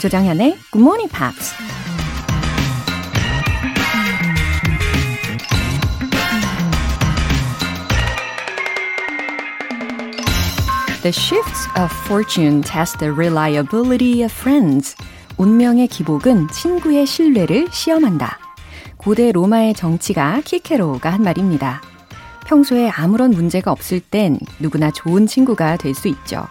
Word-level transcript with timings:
조정현의 0.00 0.56
Good 0.70 0.78
Morning 0.80 1.10
Pops. 1.12 1.54
The 11.02 11.12
shifts 11.12 11.68
of 11.78 11.90
fortune 12.06 12.62
test 12.62 12.98
the 12.98 13.12
reliability 13.12 14.22
of 14.22 14.32
friends. 14.32 14.96
운명의 15.36 15.86
기복은 15.88 16.48
친구의 16.48 17.06
신뢰를 17.06 17.68
시험한다. 17.70 18.38
고대 18.96 19.30
로마의 19.30 19.74
정치가 19.74 20.40
키케로가 20.44 21.10
한 21.10 21.22
말입니다. 21.22 21.80
평소에 22.46 22.88
아무런 22.88 23.30
문제가 23.30 23.70
없을 23.70 24.00
땐 24.00 24.38
누구나 24.58 24.90
좋은 24.90 25.26
친구가 25.26 25.76
될 25.76 25.94
수 25.94 26.08
있죠. 26.08 26.46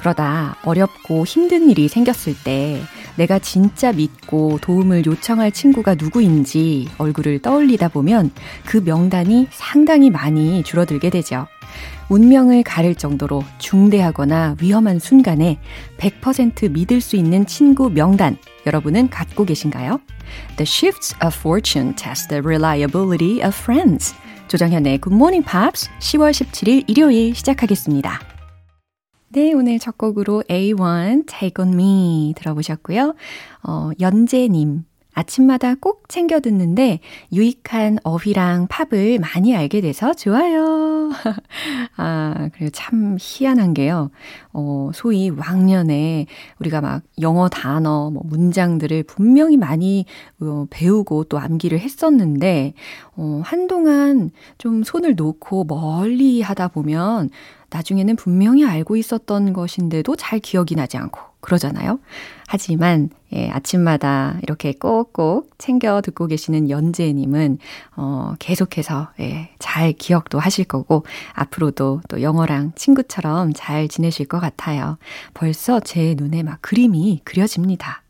그러다 0.00 0.56
어렵고 0.64 1.26
힘든 1.26 1.68
일이 1.68 1.86
생겼을 1.86 2.34
때 2.42 2.80
내가 3.16 3.38
진짜 3.38 3.92
믿고 3.92 4.58
도움을 4.62 5.04
요청할 5.04 5.52
친구가 5.52 5.96
누구인지 5.96 6.88
얼굴을 6.96 7.40
떠올리다 7.40 7.88
보면 7.88 8.30
그 8.64 8.78
명단이 8.78 9.48
상당히 9.50 10.08
많이 10.08 10.62
줄어들게 10.62 11.10
되죠. 11.10 11.46
운명을 12.08 12.62
가릴 12.62 12.94
정도로 12.94 13.44
중대하거나 13.58 14.56
위험한 14.58 15.00
순간에 15.00 15.58
100% 15.98 16.70
믿을 16.72 17.02
수 17.02 17.16
있는 17.16 17.44
친구 17.44 17.90
명단 17.90 18.38
여러분은 18.64 19.10
갖고 19.10 19.44
계신가요? 19.44 20.00
The 20.56 20.66
shifts 20.66 21.14
of 21.22 21.36
fortune 21.36 21.94
test 21.94 22.28
the 22.30 22.40
reliability 22.40 23.46
of 23.46 23.54
friends. 23.54 24.14
조정현의 24.48 25.02
Good 25.02 25.14
Morning 25.14 25.46
Pops 25.46 25.90
10월 26.00 26.30
17일 26.30 26.84
일요일 26.88 27.34
시작하겠습니다. 27.34 28.39
네, 29.32 29.52
오늘 29.52 29.78
첫 29.78 29.96
곡으로 29.96 30.42
A1 30.48 31.24
Take 31.28 31.64
on 31.64 31.74
Me 31.74 32.34
들어보셨고요. 32.36 33.14
어, 33.62 33.90
연재님. 34.00 34.82
아침마다 35.12 35.74
꼭 35.74 36.08
챙겨 36.08 36.40
듣는데 36.40 36.98
유익한 37.32 37.98
어휘랑 38.02 38.66
팝을 38.68 39.20
많이 39.20 39.54
알게 39.54 39.80
돼서 39.82 40.14
좋아요. 40.14 41.10
아, 41.96 42.48
그리고 42.54 42.70
참 42.70 43.16
희한한 43.20 43.74
게요. 43.74 44.10
어, 44.52 44.90
소위 44.94 45.30
왕년에 45.30 46.26
우리가 46.58 46.80
막 46.80 47.02
영어 47.20 47.48
단어, 47.48 48.10
뭐 48.10 48.22
문장들을 48.24 49.04
분명히 49.04 49.56
많이 49.56 50.06
어, 50.40 50.66
배우고 50.70 51.24
또 51.24 51.38
암기를 51.38 51.78
했었는데, 51.78 52.74
어, 53.16 53.42
한동안 53.44 54.30
좀 54.58 54.82
손을 54.82 55.14
놓고 55.14 55.64
멀리 55.64 56.40
하다 56.40 56.68
보면 56.68 57.30
나중에는 57.70 58.16
분명히 58.16 58.64
알고 58.64 58.96
있었던 58.96 59.52
것인데도 59.52 60.16
잘 60.16 60.38
기억이 60.38 60.74
나지 60.74 60.96
않고 60.96 61.20
그러잖아요. 61.40 61.98
하지만 62.46 63.10
예, 63.32 63.48
아침마다 63.50 64.38
이렇게 64.42 64.72
꼭꼭 64.72 65.52
챙겨 65.58 66.00
듣고 66.00 66.26
계시는 66.26 66.68
연재님은 66.68 67.58
어, 67.96 68.34
계속해서 68.38 69.08
예, 69.20 69.50
잘 69.58 69.92
기억도 69.92 70.38
하실 70.38 70.64
거고 70.64 71.04
앞으로도 71.32 72.02
또 72.08 72.22
영어랑 72.22 72.72
친구처럼 72.74 73.52
잘 73.54 73.88
지내실 73.88 74.26
것 74.26 74.40
같아요. 74.40 74.98
벌써 75.32 75.80
제 75.80 76.14
눈에 76.16 76.42
막 76.42 76.58
그림이 76.60 77.20
그려집니다. 77.24 78.02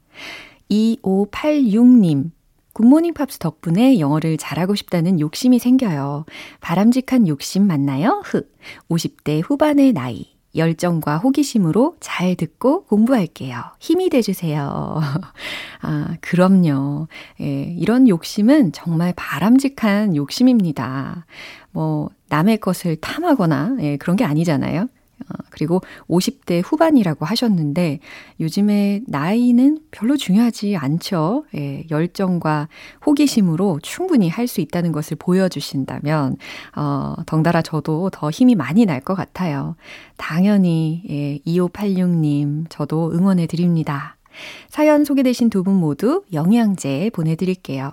2586님 0.70 2.30
굿모닝 2.72 3.14
팝스 3.14 3.38
덕분에 3.38 3.98
영어를 3.98 4.36
잘하고 4.36 4.74
싶다는 4.74 5.20
욕심이 5.20 5.58
생겨요. 5.58 6.24
바람직한 6.60 7.28
욕심 7.28 7.66
맞나요? 7.66 8.22
흐. 8.24 8.48
50대 8.88 9.42
후반의 9.44 9.92
나이. 9.92 10.40
열정과 10.54 11.18
호기심으로 11.18 11.96
잘 12.00 12.34
듣고 12.34 12.84
공부할게요. 12.84 13.62
힘이 13.78 14.10
돼주세요. 14.10 15.00
아, 15.82 16.16
그럼요. 16.20 17.06
예, 17.40 17.62
이런 17.78 18.08
욕심은 18.08 18.72
정말 18.72 19.12
바람직한 19.16 20.16
욕심입니다. 20.16 21.26
뭐, 21.70 22.10
남의 22.28 22.58
것을 22.58 22.96
탐하거나, 22.96 23.76
예, 23.80 23.96
그런 23.96 24.16
게 24.16 24.24
아니잖아요. 24.24 24.88
어, 25.28 25.34
그리고 25.50 25.80
50대 26.08 26.62
후반이라고 26.64 27.24
하셨는데 27.24 28.00
요즘에 28.40 29.02
나이는 29.06 29.78
별로 29.90 30.16
중요하지 30.16 30.76
않죠. 30.76 31.44
예, 31.54 31.84
열정과 31.90 32.68
호기심으로 33.06 33.80
충분히 33.82 34.28
할 34.28 34.48
수 34.48 34.60
있다는 34.60 34.90
것을 34.92 35.16
보여주신다면 35.16 36.36
어, 36.76 37.14
덩달아 37.26 37.62
저도 37.62 38.10
더 38.10 38.30
힘이 38.30 38.54
많이 38.56 38.84
날 38.86 39.00
것 39.00 39.14
같아요. 39.14 39.76
당연히 40.16 41.02
예, 41.08 41.38
2586님 41.46 42.66
저도 42.68 43.12
응원해 43.12 43.46
드립니다. 43.46 44.16
사연 44.68 45.04
소개되신 45.04 45.50
두 45.50 45.62
분 45.62 45.74
모두 45.74 46.22
영양제 46.32 47.10
보내드릴게요. 47.12 47.92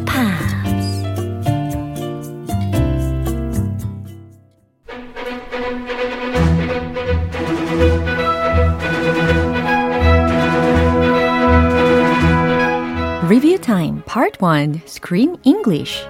Time 13.71 14.03
Part 14.05 14.37
1 14.41 14.81
Screen 14.85 15.37
English 15.43 16.03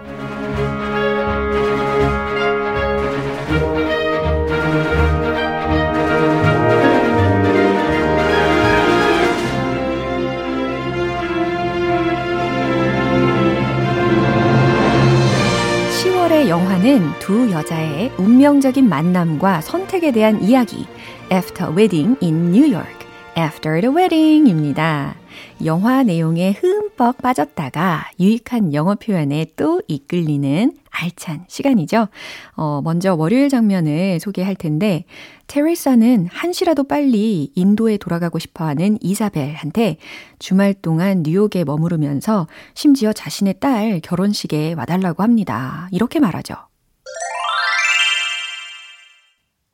10월의 16.02 16.48
영화는 16.48 17.12
두 17.20 17.52
여자의 17.52 18.12
운명적인 18.18 18.90
만남과 18.90 19.62
선택에 19.62 20.12
대한 20.12 20.42
이야기 20.42 20.88
After 21.32 21.72
Wedding 21.72 22.18
in 22.24 22.52
New 22.52 22.74
York 22.74 23.06
After 23.38 23.80
the 23.82 23.96
Wedding입니다. 23.96 25.21
영화 25.66 26.04
내용에 26.04 26.52
흠뻑 26.52 27.18
빠졌다가 27.18 28.10
유익한 28.20 28.74
영어 28.74 28.96
표현에 28.96 29.46
또 29.56 29.82
이끌리는 29.88 30.74
알찬 30.90 31.46
시간이죠. 31.48 32.08
어, 32.56 32.82
먼저 32.84 33.16
월요일 33.16 33.50
장면을 33.50 34.20
소개할 34.20 34.56
텐데, 34.56 35.06
테레사는 35.48 36.28
한시라도 36.30 36.84
빨리 36.84 37.52
인도에 37.56 37.98
돌아가고 37.98 38.40
싶어 38.40 38.66
하는 38.66 38.98
이사벨한테 39.02 39.98
주말 40.40 40.74
동안 40.74 41.24
뉴욕에 41.24 41.64
머무르면서 41.64 42.48
심지어 42.74 43.14
자신의 43.14 43.56
딸 43.60 44.00
결혼식에 44.02 44.74
와달라고 44.74 45.24
합니다. 45.24 45.88
이렇게 45.92 46.20
말하죠. 46.20 46.56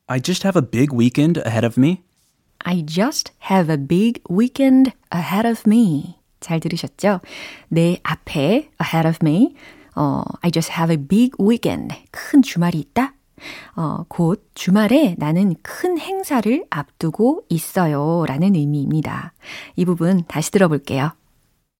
I 0.06 0.20
just 0.20 0.46
have 0.46 0.58
a 0.58 0.70
big 0.70 0.96
weekend 0.96 1.38
ahead 1.44 1.66
of 1.66 1.78
me. 1.78 2.07
I 2.64 2.84
just 2.86 3.32
have 3.50 3.72
a 3.72 3.78
big 3.78 4.20
weekend 4.28 4.92
ahead 5.10 5.46
of 5.46 5.62
me. 5.66 6.16
잘 6.40 6.60
들으셨죠? 6.60 7.20
내 7.68 7.98
앞에 8.02 8.70
ahead 8.80 9.08
of 9.08 9.18
me. 9.22 9.54
어, 9.96 10.22
I 10.42 10.50
just 10.50 10.72
have 10.72 10.92
a 10.92 10.96
big 10.96 11.32
weekend. 11.40 11.94
큰 12.10 12.42
주말이 12.42 12.78
있다. 12.78 13.14
어, 13.76 14.04
곧 14.08 14.48
주말에 14.54 15.14
나는 15.18 15.54
큰 15.62 15.98
행사를 15.98 16.64
앞두고 16.70 17.44
있어요. 17.48 18.24
라는 18.26 18.54
의미입니다. 18.54 19.32
이 19.76 19.84
부분 19.84 20.24
다시 20.26 20.50
들어볼게요. 20.50 21.12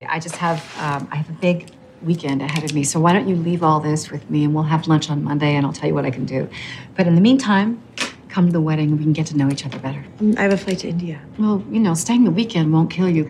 I 0.06 0.20
just 0.20 0.38
have, 0.40 0.62
um, 0.78 1.08
I 1.10 1.18
have 1.18 1.30
a 1.30 1.40
big 1.40 1.66
weekend 2.06 2.42
ahead 2.42 2.64
of 2.64 2.72
me. 2.72 2.82
So 2.82 3.00
why 3.00 3.12
don't 3.12 3.28
you 3.28 3.36
leave 3.36 3.64
all 3.64 3.82
this 3.82 4.10
with 4.10 4.24
me 4.30 4.44
and 4.44 4.54
we'll 4.54 4.68
have 4.68 4.86
lunch 4.86 5.10
on 5.10 5.22
Monday 5.24 5.56
and 5.56 5.66
I'll 5.66 5.72
tell 5.74 5.88
you 5.88 5.94
what 5.94 6.06
I 6.06 6.10
can 6.10 6.24
do. 6.24 6.48
But 6.96 7.06
in 7.06 7.14
the 7.14 7.20
meantime, 7.20 7.82
come 8.29 8.47
to 8.47 8.51
the 8.51 8.61
wedding 8.61 8.89
and 8.89 8.97
we 8.97 9.03
can 9.03 9.13
get 9.13 9.27
to 9.27 9.35
know 9.35 9.49
each 9.49 9.65
other 9.65 9.79
better. 9.79 10.03
I 10.37 10.43
have 10.43 10.53
a 10.53 10.57
flight 10.57 10.79
to 10.79 10.89
India. 10.89 11.19
Well, 11.37 11.63
you 11.71 11.79
know, 11.79 11.93
staying 11.93 12.23
the 12.25 12.31
weekend 12.31 12.73
won't 12.73 12.89
kill 12.89 13.09
you. 13.09 13.29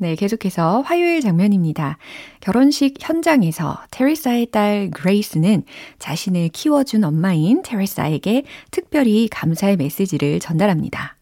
네, 0.00 0.14
계속해서 0.14 0.82
화요일 0.82 1.20
장면입니다. 1.20 1.98
결혼식 2.40 2.94
현장에서 3.00 3.82
테레사의 3.90 4.52
딸 4.52 4.90
그레이스는 4.90 5.64
자신을 5.98 6.50
키워준 6.50 7.02
엄마인 7.02 7.62
테레사에게 7.62 8.44
특별히 8.70 9.28
감사의 9.28 9.76
메시지를 9.76 10.38
전달합니다. 10.38 11.16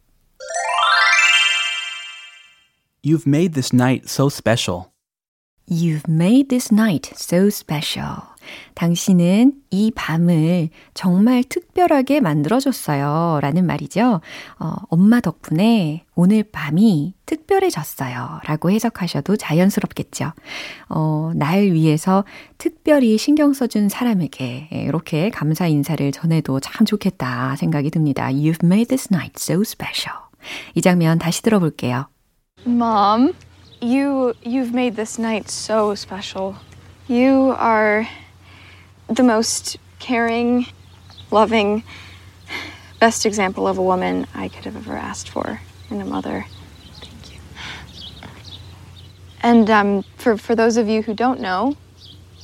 You've 3.03 3.26
made 3.26 3.55
this 3.55 3.75
night 3.75 4.11
so 4.11 4.26
special. 4.29 4.91
You've 5.69 6.06
made 6.06 6.49
this 6.49 6.73
night 6.73 7.12
so 7.14 7.49
special. 7.49 8.30
당신은 8.75 9.53
이 9.69 9.92
밤을 9.95 10.69
정말 10.94 11.44
특별하게 11.44 12.19
만들어줬어요. 12.19 13.39
라는 13.42 13.65
말이죠. 13.65 14.21
어, 14.59 14.74
엄마 14.89 15.21
덕분에 15.21 16.06
오늘 16.15 16.44
밤이 16.44 17.13
특별해졌어요. 17.25 18.42
라고 18.45 18.71
해석하셔도 18.71 19.38
자연스럽겠죠. 19.38 20.33
어, 20.89 21.31
날 21.36 21.71
위해서 21.71 22.25
특별히 22.57 23.18
신경 23.18 23.53
써준 23.53 23.89
사람에게 23.89 24.69
이렇게 24.71 25.30
감사 25.30 25.68
인사를 25.68 26.12
전해도 26.12 26.59
참 26.59 26.86
좋겠다 26.86 27.56
생각이 27.56 27.89
듭니다. 27.89 28.27
You've 28.27 28.63
made 28.63 28.88
this 28.88 29.07
night 29.12 29.33
so 29.38 29.62
special. 29.62 30.19
이 30.75 30.81
장면 30.81 31.19
다시 31.19 31.42
들어볼게요. 31.42 32.07
Mom, 32.65 33.33
you 33.81 34.33
you've 34.44 34.74
made 34.74 34.95
this 34.95 35.19
night 35.19 35.50
so 35.50 35.94
special. 35.94 36.56
You 37.09 37.56
are 37.59 38.07
the 39.11 39.23
most 39.23 39.76
caring, 39.99 40.67
loving, 41.31 41.82
best 43.00 43.26
example 43.26 43.67
of 43.67 43.79
a 43.79 43.82
woman 43.82 44.26
I 44.35 44.49
could 44.49 44.64
have 44.64 44.76
ever 44.76 44.97
asked 44.97 45.29
for 45.29 45.61
in 45.91 46.00
a 46.00 46.05
mother. 46.05 46.47
Thank 47.00 47.32
you. 47.32 47.41
And 49.43 49.70
um, 49.70 50.05
for 50.17 50.37
for 50.37 50.55
those 50.55 50.76
of 50.76 50.88
you 50.88 51.03
who 51.03 51.14
don't 51.14 51.41
know, 51.41 51.76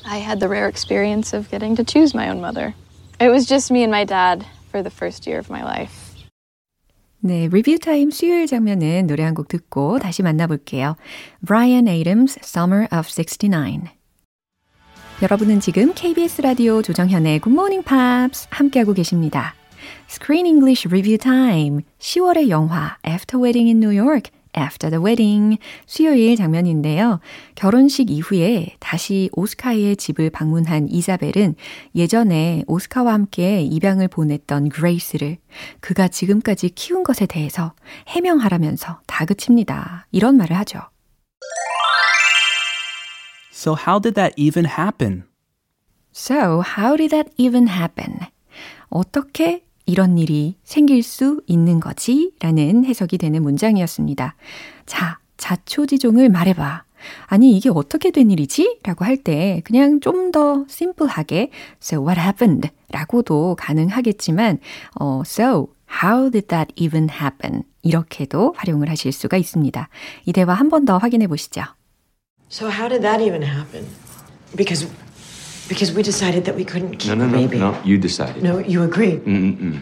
I 0.05 0.19
had 0.19 0.41
the 0.41 0.49
rare 0.49 0.69
experience 0.69 1.33
of 1.33 1.51
getting 1.51 1.77
to 1.77 1.85
choose 1.85 2.15
my 2.15 2.29
own 2.29 2.41
mother. 2.41 2.75
It 3.21 3.29
was 3.31 3.47
just 3.47 3.71
me 3.71 3.83
and 3.83 3.93
my 3.93 4.05
dad 4.05 4.47
for 4.71 4.83
the 4.83 4.91
first 4.91 5.27
year 5.27 5.39
of 5.39 5.51
my 5.51 5.63
life. 5.65 5.99
네, 7.25 7.47
리뷰 7.49 7.79
타임 7.79 8.11
수요일 8.11 8.49
장면은 8.49 9.07
노래 9.07 9.23
한 9.23 9.35
곡 9.35 9.47
듣고 9.47 10.01
다시 10.01 10.25
만나볼게요. 10.25 10.97
Brian 11.41 11.87
Adams, 11.87 12.37
Summer 12.43 12.89
of 12.91 13.09
69. 13.09 13.96
여러분은 15.20 15.60
지금 15.60 15.96
KBS 15.96 16.44
라디오 16.44 16.84
조정현의 16.84 17.40
Good 17.40 17.52
Morning 17.52 17.84
Pops 17.84 18.48
함께하고 18.52 18.94
계십니다. 18.94 19.56
Screen 20.08 20.46
English 20.46 20.88
Review 20.88 21.18
Time 21.18 21.80
10월의 21.98 22.50
영화 22.50 22.98
After 23.04 23.44
Wedding 23.44 23.68
in 23.68 23.78
New 23.82 23.98
York 23.98 24.30
After 24.56 24.92
the 24.92 25.04
Wedding 25.04 25.58
수요일 25.88 26.36
장면인데요. 26.36 27.20
결혼식 27.56 28.12
이후에 28.12 28.76
다시 28.80 29.32
오스카의 29.34 29.96
집을 29.96 30.30
방문한 30.30 30.88
이사벨은 30.88 31.56
예전에 31.96 32.64
오스카와 32.68 33.12
함께 33.12 33.62
입양을 33.64 34.10
보냈던 34.10 34.70
그레이스를 34.70 35.38
그가 35.80 36.10
지금까지 36.10 36.70
키운 36.70 37.02
것에 37.02 37.26
대해서 37.26 37.74
해명하라면서 38.08 39.00
다그칩니다. 39.08 40.06
이런 40.12 40.38
말을 40.38 40.56
하죠. 40.58 40.82
So, 43.58 43.74
how 43.74 44.00
did 44.00 44.14
that 44.14 44.34
even 44.38 44.66
happen? 44.68 45.24
So, 46.14 46.62
how 46.62 46.96
did 46.96 47.10
that 47.10 47.32
even 47.38 47.68
happen? 47.68 48.20
어떻게 48.90 49.64
이런 49.88 50.20
일이 50.20 50.58
생길 50.64 51.02
수 51.02 51.42
있는 51.48 51.80
거지? 51.80 52.34
라는 52.40 52.86
해석이 52.86 53.18
되는 53.18 53.42
문장이었습니다. 53.42 54.36
자, 54.86 55.18
자초지종을 55.38 56.30
말해봐. 56.30 56.84
아니, 57.26 57.58
이게 57.58 57.70
어떻게 57.74 58.12
된 58.12 58.30
일이지? 58.30 58.80
라고 58.84 59.06
할 59.06 59.18
때 59.24 59.62
그냥 59.66 60.02
좀 60.02 60.32
더 60.32 60.64
심플하게 60.68 61.50
So 61.82 62.02
what 62.06 62.20
happened? 62.22 62.70
라고도 62.92 63.56
가능하겠지만 63.56 64.60
어, 65.00 65.24
So 65.26 65.70
how 66.04 66.30
did 66.30 66.48
that 66.50 66.72
even 66.76 67.10
happen? 67.10 67.64
이렇게도 67.82 68.54
활용을 68.56 68.90
하실 68.90 69.12
수가 69.12 69.38
있습니다. 69.38 69.90
이 70.26 70.34
대화 70.34 70.54
한 70.54 70.70
번 70.70 70.86
더 70.86 70.98
확인해 71.00 71.26
보시죠. 71.28 71.64
So 72.49 72.69
how 72.69 72.89
did 72.89 73.03
that 73.03 73.21
even 73.21 73.43
happen? 73.43 73.87
Because 74.55 74.87
because 75.69 75.93
we 75.93 76.03
decided 76.03 76.45
that 76.45 76.55
we 76.57 76.65
couldn't 76.65 76.97
keep 76.99 77.09
No, 77.09 77.15
no, 77.15 77.27
the 77.27 77.33
no, 77.33 77.39
baby. 77.49 77.59
no. 77.59 77.77
You 77.85 77.97
decided. 77.99 78.43
No, 78.43 78.59
you 78.59 78.83
agreed. 78.83 79.25
Mm-mm. 79.25 79.81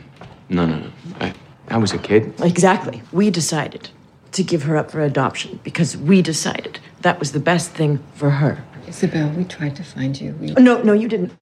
No, 0.48 0.66
no, 0.66 0.76
no. 0.78 0.90
I, 1.20 1.32
I 1.68 1.78
was 1.78 1.92
a 1.92 1.98
kid. 1.98 2.32
Exactly. 2.42 3.02
We 3.12 3.30
decided 3.30 3.90
to 4.32 4.42
give 4.44 4.62
her 4.64 4.76
up 4.76 4.90
for 4.92 5.00
adoption 5.00 5.58
because 5.64 5.96
we 5.96 6.22
decided 6.22 6.78
that 7.02 7.18
was 7.18 7.32
the 7.32 7.40
best 7.40 7.72
thing 7.72 7.98
for 8.14 8.30
her. 8.30 8.62
Isabel, 8.86 9.30
we 9.36 9.44
tried 9.44 9.74
to 9.76 9.82
find 9.82 10.20
you. 10.20 10.34
We 10.40 10.52
No, 10.58 10.80
no, 10.82 10.92
you 10.92 11.08
didn't. 11.08 11.32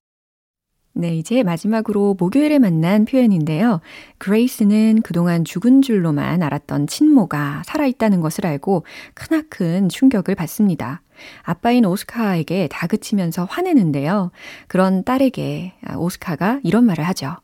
네, 0.95 1.15
이제 1.17 1.45
마지막으로 1.45 2.17
목요일에 2.19 2.59
만난 2.59 3.05
표현인데요. 3.05 3.81
그레이스는 4.19 5.03
그동안 5.03 5.45
죽은 5.45 5.81
줄로만 5.83 6.43
알았던 6.43 6.89
친모가 6.89 7.63
살아있다는 7.67 8.21
것을 8.21 8.47
알고 8.47 8.85
크나큰 9.15 9.91
충격을 9.91 10.35
받습니다. 10.35 11.03
아빠인 11.42 11.86
오스카에게 11.86 12.68
다그치면서 12.68 13.46
화내는데요. 13.46 14.32
그런 14.68 15.04
딸에게 15.04 15.74
오스카가 15.98 16.60
이런 16.64 16.86
말을 16.86 17.04
하죠. 17.08 17.38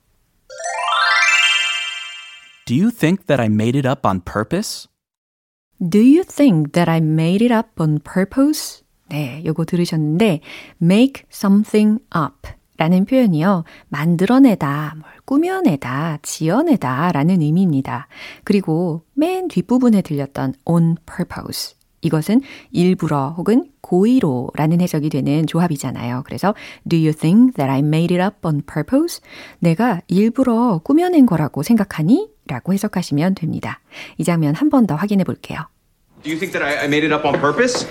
Do 2.65 2.77
you 2.77 2.91
think 2.91 3.25
that 3.25 3.41
I 3.41 3.47
made 3.47 3.77
it 3.77 3.87
up 3.87 4.07
on 4.07 4.21
purpose? 4.21 4.87
Do 5.81 5.99
you 5.99 6.23
think 6.23 6.73
that 6.73 6.89
I 6.89 6.97
made 6.97 7.43
it 7.43 7.53
up 7.53 7.69
on 7.79 7.99
purpose? 7.99 8.83
네, 9.07 9.41
요거 9.45 9.65
들으셨는데 9.65 10.41
make 10.81 11.23
something 11.31 11.99
up 12.15 12.49
라는 12.77 13.05
표현이요. 13.05 13.63
만들어내다, 13.89 14.95
뭘 14.99 15.11
꾸며내다, 15.25 16.19
지어내다 16.21 17.11
라는 17.11 17.41
의미입니다. 17.41 18.07
그리고 18.43 19.03
맨 19.13 19.47
뒷부분에 19.47 20.01
들렸던 20.01 20.53
on 20.63 20.95
purpose. 21.05 21.75
이것은 22.01 22.41
일부러 22.71 23.29
혹은 23.37 23.69
고의로 23.81 24.49
라는 24.55 24.81
해석이 24.81 25.09
되는 25.09 25.45
조합이잖아요. 25.47 26.23
그래서 26.25 26.53
Do 26.87 26.97
you 26.97 27.11
think 27.13 27.53
that 27.55 27.69
I 27.69 27.79
made 27.79 28.15
it 28.15 28.23
up 28.23 28.37
on 28.47 28.61
purpose? 28.61 29.21
내가 29.59 30.01
일부러 30.07 30.79
꾸며낸 30.83 31.25
거라고 31.25 31.63
생각하니? 31.63 32.29
라고 32.47 32.73
해석하시면 32.73 33.35
됩니다. 33.35 33.79
이 34.17 34.23
장면 34.23 34.55
한 34.55 34.69
번 34.69 34.87
더 34.87 34.95
확인해 34.95 35.23
볼게요. 35.23 35.59
Do 36.23 36.31
you 36.31 36.37
think 36.39 36.51
that 36.53 36.63
I, 36.63 36.83
I 36.83 36.87
made 36.87 37.05
it 37.05 37.13
up 37.13 37.25
on 37.27 37.39
purpose? 37.39 37.85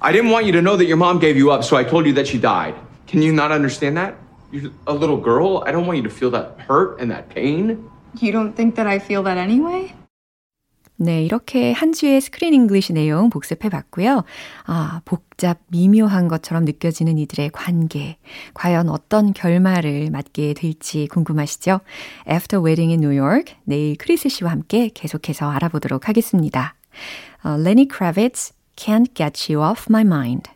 I 0.00 0.12
didn't 0.12 0.30
want 0.30 0.46
you 0.46 0.52
to 0.52 0.60
know 0.62 0.76
that 0.76 0.86
your 0.86 0.96
mom 0.98 1.18
gave 1.18 1.36
you 1.36 1.50
up, 1.50 1.64
so 1.64 1.76
I 1.76 1.84
told 1.84 2.06
you 2.06 2.14
that 2.14 2.26
she 2.28 2.38
died. 2.40 2.74
Can 3.06 3.20
you 3.22 3.32
not 3.32 3.50
understand 3.52 3.96
that? 3.96 4.14
You're 4.52 4.70
a 4.86 4.94
little 4.94 5.16
girl. 5.18 5.62
I 5.66 5.72
don't 5.72 5.86
want 5.86 5.96
you 5.98 6.04
to 6.04 6.10
feel 6.10 6.30
that 6.30 6.56
hurt 6.68 7.00
and 7.00 7.10
that 7.10 7.28
pain. 7.28 7.82
You 8.20 8.32
don't 8.32 8.54
think 8.54 8.76
that 8.76 8.86
I 8.86 8.98
feel 8.98 9.22
that 9.24 9.36
anyway? 9.38 9.92
네, 10.98 11.22
이렇게 11.22 11.72
한 11.72 11.92
주의 11.92 12.20
스크린 12.20 12.54
잉글리시 12.54 12.94
내용 12.94 13.28
복습해 13.28 13.68
봤고요. 13.68 14.24
아, 14.64 15.02
복잡, 15.04 15.58
미묘한 15.68 16.26
것처럼 16.28 16.64
느껴지는 16.64 17.18
이들의 17.18 17.50
관계. 17.50 18.16
과연 18.54 18.88
어떤 18.88 19.34
결말을 19.34 20.10
맞게 20.10 20.54
될지 20.54 21.06
궁금하시죠? 21.08 21.80
After 22.28 22.64
Wedding 22.64 22.92
in 22.92 23.00
New 23.04 23.18
York, 23.18 23.56
내일 23.64 23.96
크리스 23.96 24.30
씨와 24.30 24.50
함께 24.50 24.88
계속해서 24.88 25.50
알아보도록 25.50 26.08
하겠습니다. 26.08 26.74
어, 27.44 27.50
Lenny 27.58 27.86
Kravitz, 27.86 28.54
Can't 28.76 29.14
Get 29.14 29.52
You 29.52 29.62
Off 29.68 29.86
My 29.90 30.02
Mind. 30.02 30.55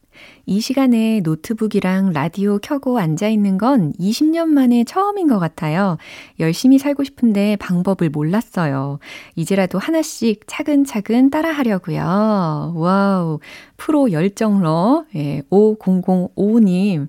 공공오님 0.45 0.59
시간에 0.59 1.21
노트북이랑 1.21 2.11
라디오 2.13 2.57
켜고 2.59 2.99
앉아 2.99 3.27
있는 3.27 3.57
건 3.57 3.93
20년 3.99 4.47
만에 4.47 4.83
처음인 4.83 5.27
것 5.27 5.39
같아요. 5.39 5.97
열심히 6.39 6.77
살고 6.77 7.03
싶은데 7.03 7.55
방법을 7.57 8.09
몰랐어요. 8.09 8.99
이제라도 9.35 9.79
하나씩 9.79 10.41
차근차근 10.47 11.29
따라 11.29 11.51
하려고요. 11.51 12.73
Wow. 12.75 13.39
프로 13.77 14.11
열정러, 14.11 15.05
예, 15.15 15.41
5005님. 15.49 17.07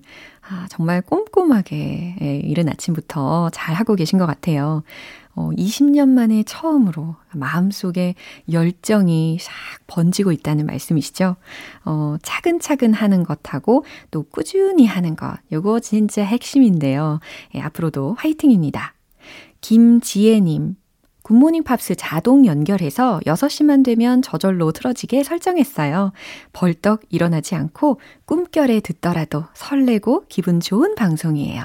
아, 0.49 0.67
정말 0.69 1.01
꼼꼼하게, 1.01 2.15
예, 2.21 2.35
이른 2.37 2.67
아침부터 2.67 3.49
잘 3.51 3.75
하고 3.75 3.95
계신 3.95 4.19
것 4.19 4.25
같아요. 4.25 4.83
어, 5.35 5.49
20년 5.57 6.09
만에 6.09 6.43
처음으로 6.43 7.15
마음속에 7.31 8.15
열정이 8.51 9.39
싹 9.39 9.53
번지고 9.87 10.31
있다는 10.31 10.65
말씀이시죠? 10.65 11.35
어, 11.85 12.15
차근차근 12.21 12.93
하는 12.93 13.23
것하고 13.23 13.85
또 14.11 14.23
꾸준히 14.23 14.85
하는 14.85 15.15
것. 15.15 15.37
요거 15.51 15.79
진짜 15.79 16.23
핵심인데요. 16.23 17.19
예, 17.55 17.61
앞으로도 17.61 18.15
화이팅입니다. 18.17 18.93
김지혜님. 19.61 20.75
굿모닝 21.23 21.63
팝스 21.63 21.95
자동 21.95 22.45
연결해서 22.45 23.21
6시만 23.25 23.85
되면 23.85 24.21
저절로 24.21 24.73
틀어지게 24.73 25.23
설정했어요. 25.23 26.11
벌떡 26.51 27.03
일어나지 27.09 27.55
않고 27.55 28.01
꿈결에 28.25 28.81
듣더라도 28.81 29.45
설레고 29.53 30.25
기분 30.27 30.59
좋은 30.59 30.95
방송이에요. 30.95 31.63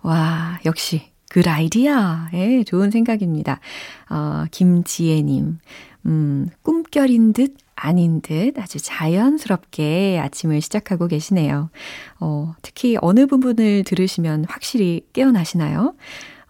와, 0.00 0.58
역시 0.64 1.07
good 1.30 1.46
idea. 1.46 2.28
예, 2.32 2.64
좋은 2.64 2.90
생각입니다. 2.90 3.60
어, 4.08 4.44
김지혜님. 4.50 5.58
음, 6.06 6.48
꿈결인 6.62 7.34
듯 7.34 7.54
아닌 7.74 8.22
듯 8.22 8.58
아주 8.58 8.78
자연스럽게 8.80 10.18
아침을 10.20 10.60
시작하고 10.62 11.06
계시네요. 11.06 11.70
어, 12.18 12.54
특히 12.62 12.96
어느 13.02 13.26
부분을 13.26 13.84
들으시면 13.84 14.46
확실히 14.48 15.02
깨어나시나요? 15.12 15.94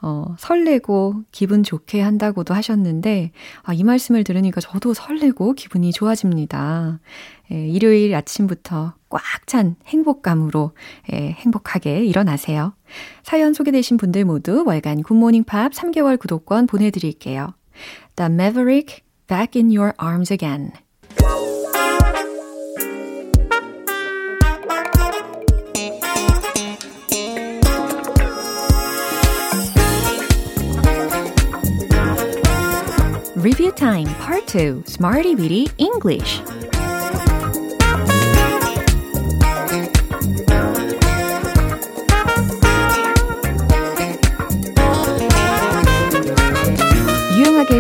어, 0.00 0.36
설레고 0.38 1.24
기분 1.32 1.64
좋게 1.64 2.00
한다고도 2.00 2.54
하셨는데, 2.54 3.32
아, 3.64 3.74
이 3.74 3.82
말씀을 3.82 4.22
들으니까 4.22 4.60
저도 4.60 4.94
설레고 4.94 5.54
기분이 5.54 5.90
좋아집니다. 5.92 7.00
예, 7.50 7.66
일요일 7.66 8.14
아침부터 8.14 8.94
꽉 9.08 9.46
찬 9.46 9.76
행복감으로 9.86 10.72
예, 11.12 11.30
행복하게 11.32 12.04
일어나세요. 12.04 12.74
사연 13.22 13.54
소개되신 13.54 13.96
분들 13.96 14.24
모두 14.24 14.64
월간 14.66 15.02
굿모닝 15.02 15.44
팝 15.44 15.72
3개월 15.72 16.18
구독권 16.18 16.66
보내드릴게요. 16.66 17.54
The 18.16 18.30
Maverick 18.30 19.02
Back 19.26 19.58
in 19.58 19.70
Your 19.74 19.94
Arms 19.98 20.32
Again. 20.32 20.72
Review 33.36 33.70
Time 33.70 34.08
Part 34.18 34.46
2 34.48 34.82
Smarty 34.86 35.36
Weedy 35.36 35.68
English 35.78 36.42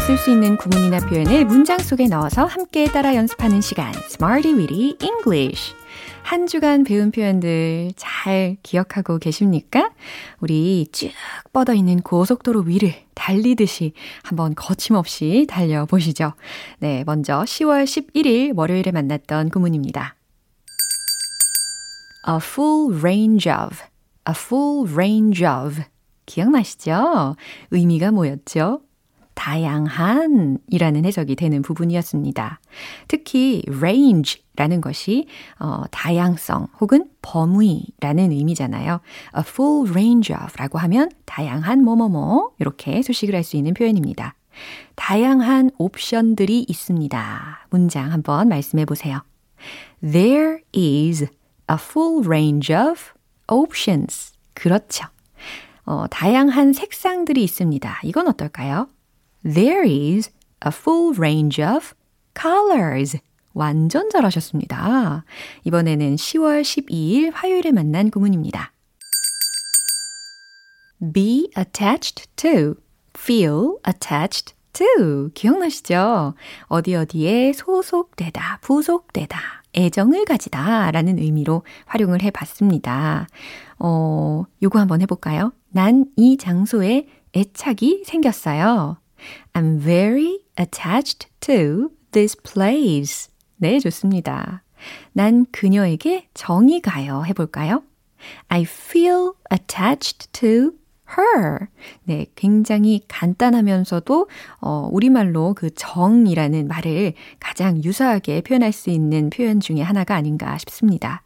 쓸 0.08 0.16
수 0.16 0.30
있는 0.30 0.56
구문이나 0.56 1.00
표현을 1.00 1.44
문장 1.44 1.78
속에 1.78 2.06
넣어서 2.06 2.46
함께 2.46 2.86
따라 2.86 3.14
연습하는 3.14 3.60
시간 3.60 3.92
Smarty 4.06 4.56
Weedy 4.56 4.96
English 5.02 5.74
한 6.22 6.46
주간 6.46 6.82
배운 6.82 7.10
표현들 7.10 7.92
잘 7.94 8.56
기억하고 8.62 9.18
계십니까? 9.18 9.90
우리 10.40 10.86
쭉 10.92 11.10
뻗어 11.52 11.74
있는 11.74 12.00
고속도로 12.00 12.60
위를 12.60 12.94
달리듯이 13.12 13.92
한번 14.22 14.54
거침없이 14.54 15.46
달려보시죠. 15.46 16.32
네, 16.78 17.04
먼저 17.04 17.42
10월 17.42 17.84
11일 17.84 18.56
월요일에 18.56 18.90
만났던 18.92 19.50
구문입니다. 19.50 20.16
A 22.26 22.36
full 22.36 22.98
range 22.98 23.52
of, 23.52 23.76
a 24.26 24.34
full 24.34 24.90
range 24.90 25.46
of. 25.46 25.82
기억나시죠? 26.24 27.36
의미가 27.72 28.10
뭐였죠? 28.12 28.87
다양한 29.38 30.58
이라는 30.66 31.04
해석이 31.04 31.36
되는 31.36 31.62
부분이었습니다. 31.62 32.58
특히 33.06 33.62
range라는 33.68 34.80
것이 34.80 35.28
어, 35.60 35.84
다양성 35.92 36.66
혹은 36.80 37.08
범위라는 37.22 38.32
의미잖아요. 38.32 38.98
A 39.36 39.42
full 39.46 39.90
range 39.90 40.34
of 40.34 40.56
라고 40.56 40.78
하면 40.78 41.08
다양한 41.24 41.84
뭐뭐뭐 41.84 42.50
이렇게 42.58 43.00
수식을 43.00 43.36
할 43.36 43.44
수 43.44 43.56
있는 43.56 43.74
표현입니다. 43.74 44.34
다양한 44.96 45.70
옵션들이 45.78 46.66
있습니다. 46.68 47.68
문장 47.70 48.10
한번 48.10 48.48
말씀해 48.48 48.86
보세요. 48.86 49.22
There 50.02 50.58
is 50.74 51.22
a 51.70 51.76
full 51.78 52.26
range 52.26 52.74
of 52.74 53.00
options. 53.46 54.32
그렇죠. 54.54 55.06
어, 55.86 56.06
다양한 56.10 56.72
색상들이 56.72 57.44
있습니다. 57.44 58.00
이건 58.02 58.26
어떨까요? 58.26 58.88
There 59.44 59.84
is 59.84 60.30
a 60.64 60.70
full 60.72 61.14
range 61.16 61.62
of 61.62 61.94
colors. 62.38 63.18
완전 63.54 64.08
잘하셨습니다. 64.10 65.24
이번에는 65.64 66.16
10월 66.16 66.62
12일 66.62 67.32
화요일에 67.34 67.72
만난 67.72 68.10
구문입니다. 68.10 68.72
be 71.12 71.48
attached 71.56 72.26
to, 72.36 72.74
feel 73.16 73.76
attached 73.86 74.54
to. 74.72 75.30
기억나시죠? 75.34 76.34
어디 76.66 76.94
어디에 76.94 77.52
소속되다, 77.52 78.58
부속되다, 78.62 79.38
애정을 79.76 80.24
가지다 80.24 80.90
라는 80.90 81.18
의미로 81.18 81.62
활용을 81.86 82.22
해 82.22 82.30
봤습니다. 82.30 83.26
어, 83.78 84.44
요거 84.62 84.78
한번 84.78 85.00
해볼까요? 85.02 85.52
난 85.70 86.06
이 86.16 86.36
장소에 86.36 87.06
애착이 87.36 88.02
생겼어요. 88.04 88.98
I'm 89.52 89.78
very 89.78 90.40
attached 90.58 91.28
to 91.40 91.90
this 92.12 92.36
place. 92.36 93.30
네, 93.56 93.78
좋습니다. 93.80 94.62
난 95.12 95.46
그녀에게 95.50 96.28
정이 96.34 96.80
가요. 96.80 97.24
해볼까요? 97.26 97.82
I 98.48 98.62
feel 98.62 99.32
attached 99.52 100.30
to 100.32 100.72
her. 101.16 101.68
네, 102.04 102.26
굉장히 102.34 103.00
간단하면서도 103.08 104.28
어, 104.60 104.88
우리말로 104.92 105.54
그 105.54 105.70
정이라는 105.74 106.68
말을 106.68 107.14
가장 107.40 107.82
유사하게 107.82 108.42
표현할 108.42 108.72
수 108.72 108.90
있는 108.90 109.30
표현 109.30 109.60
중에 109.60 109.80
하나가 109.80 110.14
아닌가 110.14 110.58
싶습니다. 110.58 111.22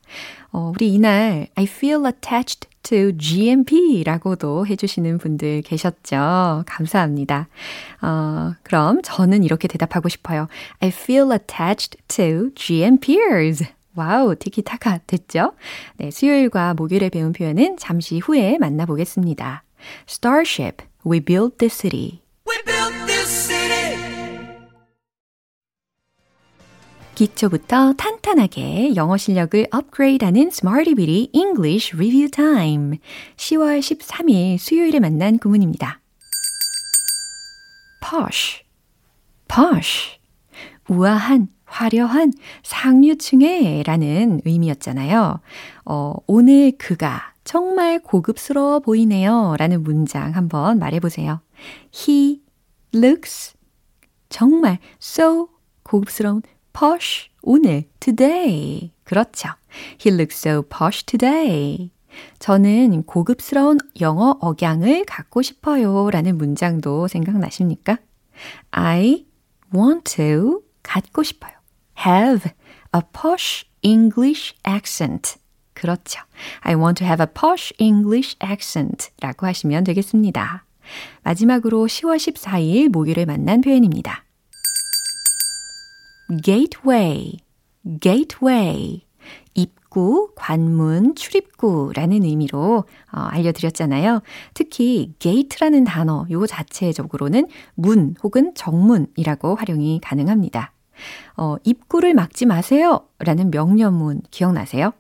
어, 0.53 0.73
우리 0.75 0.93
이날 0.93 1.49
I 1.55 1.65
feel 1.65 2.05
attached 2.07 2.69
to 2.83 3.17
GMP라고도 3.17 4.67
해주시는 4.67 5.19
분들 5.19 5.63
계셨죠. 5.63 6.65
감사합니다. 6.67 7.49
어, 8.01 8.53
그럼 8.63 9.01
저는 9.03 9.45
이렇게 9.45 9.69
대답하고 9.69 10.09
싶어요. 10.09 10.49
I 10.81 10.89
feel 10.89 11.31
attached 11.33 11.99
to 12.09 12.51
GMPers. 12.55 13.65
와우, 13.95 14.35
티키타카 14.37 15.01
됐죠? 15.07 15.53
네, 15.99 16.11
수요일과 16.11 16.75
목요일에 16.75 17.11
배운 17.11 17.33
표현은 17.33 17.77
잠시 17.77 18.19
후에 18.19 18.59
만나보겠습니다. 18.59 19.65
Starship, 20.09 20.85
we 21.05 21.21
built 21.21 21.59
this 21.59 21.77
city. 21.77 22.23
기초부터 27.15 27.93
탄탄하게 27.95 28.97
영어 28.97 29.17
실력을 29.17 29.67
업그레이드하는 29.71 30.49
Smarty 30.49 30.95
Beauty 30.95 31.29
English 31.33 31.95
Review 31.95 32.31
Time. 32.31 32.99
10월 33.37 33.81
13일 33.81 34.59
수요일에 34.59 34.99
만난 34.99 35.39
구문입니다. 35.39 36.01
posh, 38.01 38.65
posh. 39.49 40.19
우아한, 40.89 41.49
화려한 41.65 42.33
상류층의 42.63 43.85
라는 43.85 44.41
의미였잖아요. 44.45 45.41
어, 45.85 46.15
오늘 46.27 46.73
그가 46.77 47.33
정말 47.45 48.01
고급스러워 48.01 48.81
보이네요. 48.81 49.55
라는 49.59 49.83
문장 49.83 50.35
한번 50.35 50.79
말해보세요. 50.79 51.41
He 51.95 52.41
looks 52.95 53.55
정말 54.29 54.79
so 55.01 55.49
고급스러운 55.83 56.43
posh 56.73 57.31
오늘 57.43 57.85
today 58.01 58.91
그렇죠. 59.05 59.51
He 60.05 60.15
looks 60.15 60.37
so 60.47 60.63
posh 60.63 61.05
today. 61.05 61.91
저는 62.39 63.03
고급스러운 63.05 63.79
영어 64.01 64.37
억양을 64.41 65.05
갖고 65.05 65.43
싶어요. 65.43 66.11
라는 66.11 66.39
문장도 66.39 67.09
생각나십니까? 67.09 67.99
I 68.71 69.27
want 69.75 70.15
to 70.17 70.63
갖고 70.83 71.23
싶어요. 71.23 71.53
have 72.07 72.51
a 72.95 73.01
posh 73.13 73.67
English 73.83 74.55
accent. 74.67 75.37
그렇죠. 75.75 76.21
I 76.61 76.75
want 76.75 76.99
to 76.99 77.07
have 77.07 77.23
a 77.23 77.33
posh 77.33 77.75
English 77.79 78.37
accent 78.43 79.11
라고 79.21 79.47
하시면 79.47 79.85
되겠습니다. 79.85 80.65
마지막으로 81.23 81.87
10월 81.87 82.17
14일 82.17 82.89
목요일에 82.91 83.25
만난 83.25 83.61
표현입니다. 83.61 84.25
Gateway, 86.41 87.39
gateway. 88.01 89.03
입구, 89.55 90.31
관문, 90.35 91.15
출입구라는 91.15 92.25
의미로 92.25 92.85
어, 93.13 93.21
알려드렸잖아요. 93.21 94.23
특히 94.55 95.13
gate라는 95.19 95.85
단어 95.85 96.27
요거 96.31 96.47
자체적으로는 96.47 97.47
문 97.75 98.15
혹은 98.23 98.55
정문이라고 98.55 99.55
활용이 99.55 100.01
가능합니다. 100.03 100.73
어, 101.37 101.57
입구를 101.65 102.15
막지 102.15 102.47
마세요 102.47 103.07
라는 103.19 103.51
명령문 103.51 104.23
기억나세요? 104.31 104.93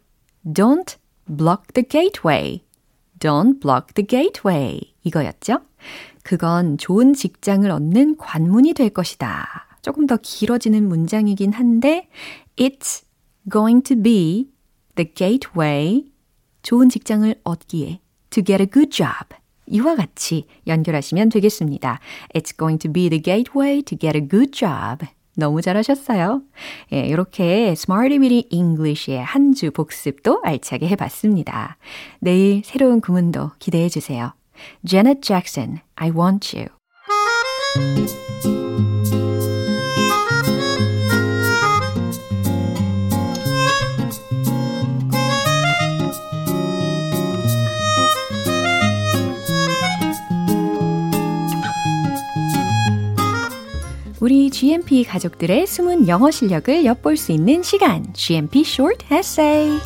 Don't 0.44 0.96
block 1.26 1.72
the 1.72 1.86
gateway. 1.88 2.62
Don't 3.18 3.60
block 3.60 3.94
the 3.94 4.06
gateway. 4.06 4.80
이거였죠? 5.04 5.60
그건 6.22 6.78
좋은 6.78 7.14
직장을 7.14 7.68
얻는 7.70 8.16
관문이 8.16 8.74
될 8.74 8.90
것이다. 8.90 9.71
조금 9.82 10.06
더 10.06 10.16
길어지는 10.16 10.88
문장이긴 10.88 11.52
한데, 11.52 12.08
it's 12.56 13.04
going 13.50 13.82
to 13.82 14.00
be 14.00 14.48
the 14.94 15.12
gateway. 15.12 16.04
좋은 16.62 16.88
직장을 16.88 17.34
얻기에 17.42 18.00
to 18.30 18.42
get 18.44 18.62
a 18.62 18.66
good 18.70 18.90
job. 18.90 19.36
이와 19.66 19.96
같이 19.96 20.46
연결하시면 20.66 21.28
되겠습니다. 21.30 21.98
It's 22.34 22.56
going 22.56 22.78
to 22.78 22.92
be 22.92 23.08
the 23.08 23.20
gateway 23.20 23.82
to 23.82 23.98
get 23.98 24.16
a 24.16 24.28
good 24.28 24.52
job. 24.52 25.06
너무 25.34 25.62
잘하셨어요. 25.62 26.42
예, 26.92 27.06
이렇게 27.06 27.70
Smarty 27.70 28.18
Weedy 28.18 28.48
English의 28.50 29.24
한 29.24 29.54
주 29.54 29.70
복습도 29.70 30.42
알차게 30.44 30.88
해봤습니다. 30.88 31.78
내일 32.20 32.62
새로운 32.64 33.00
구문도 33.00 33.52
기대해 33.58 33.88
주세요. 33.88 34.34
Janet 34.86 35.20
Jackson, 35.22 35.80
I 35.96 36.10
Want 36.10 36.56
You. 36.56 36.68
우리 54.22 54.52
GMP 54.52 55.02
가족들의 55.02 55.66
숨은 55.66 56.06
영어 56.06 56.30
실력을 56.30 56.84
엿볼 56.84 57.16
수 57.16 57.32
있는 57.32 57.60
시간, 57.64 58.14
GMP 58.14 58.60
Short 58.60 59.04
Essay. 59.12 59.80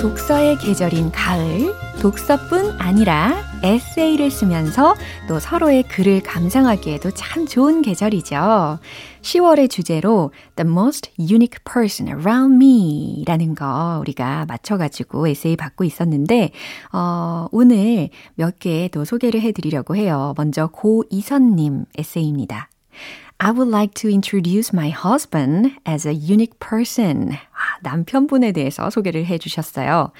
독서의 0.00 0.56
계절인 0.56 1.12
가을, 1.12 1.74
독서뿐 2.00 2.76
아니라 2.78 3.34
에세이를 3.62 4.30
쓰면서 4.30 4.94
또 5.28 5.38
서로의 5.38 5.82
글을 5.82 6.22
감상하기에도 6.22 7.10
참 7.10 7.44
좋은 7.46 7.82
계절이죠. 7.82 8.78
10월의 9.20 9.68
주제로 9.68 10.32
The 10.56 10.66
Most 10.66 11.12
Unique 11.18 11.58
Person 11.70 12.08
Around 12.08 12.54
Me 12.54 13.22
라는 13.26 13.54
거 13.54 13.98
우리가 14.00 14.46
맞춰가지고 14.48 15.28
에세이 15.28 15.56
받고 15.56 15.84
있었는데, 15.84 16.52
어, 16.92 17.48
오늘 17.52 18.08
몇 18.34 18.58
개 18.58 18.88
또 18.92 19.04
소개를 19.04 19.42
해드리려고 19.42 19.94
해요. 19.94 20.32
먼저 20.38 20.68
고이선님 20.68 21.84
에세이입니다. 21.98 22.70
I 23.42 23.52
would 23.52 23.70
like 23.70 23.94
to 23.94 24.10
introduce 24.10 24.70
my 24.74 24.90
husband 24.90 25.72
as 25.88 26.06
a 26.06 26.12
unique 26.14 26.58
person. 26.60 27.32
남편분에 27.81 28.51
대해서 28.51 28.89
소개를 28.89 29.25
해 29.25 29.37
주셨어요. 29.37 30.11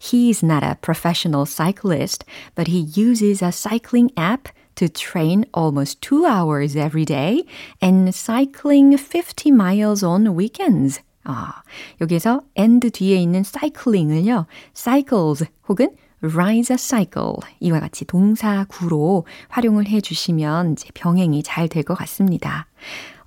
He 0.00 0.28
is 0.28 0.44
not 0.44 0.64
a 0.64 0.74
professional 0.80 1.46
cyclist, 1.46 2.24
but 2.54 2.70
he 2.70 2.88
uses 2.96 3.42
a 3.42 3.50
cycling 3.52 4.10
app 4.16 4.48
to 4.76 4.88
train 4.88 5.44
almost 5.52 6.00
two 6.00 6.24
hours 6.26 6.76
every 6.76 7.04
day 7.04 7.44
and 7.82 8.08
cycling 8.14 8.96
50 8.96 9.50
miles 9.50 10.04
on 10.04 10.36
weekends. 10.36 11.00
아, 11.24 11.62
여기서 12.00 12.42
and 12.58 12.90
뒤에 12.90 13.16
있는 13.16 13.42
cycling을요, 13.44 14.46
cycles 14.74 15.44
혹은 15.68 15.94
ride 16.21 16.73
a 16.73 16.77
cycle 16.77 17.33
이와 17.59 17.79
같이 17.79 18.05
동사 18.05 18.65
구로 18.69 19.25
활용을 19.49 19.87
해 19.87 20.01
주시면 20.01 20.73
이제 20.73 20.89
병행이 20.93 21.43
잘 21.43 21.67
될 21.69 21.83
것 21.83 21.95
같습니다. 21.95 22.67